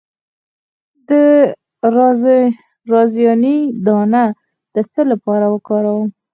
[1.09, 1.11] د
[2.91, 4.23] رازیانې دانه
[4.73, 6.07] د څه لپاره وکاروم؟